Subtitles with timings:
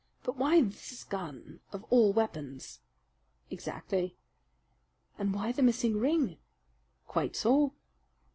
[0.23, 2.79] But why this gun, of all weapons?"
[3.51, 4.17] "Exactly."
[5.19, 6.39] "And why the missing ring?"
[7.05, 7.75] "Quite so."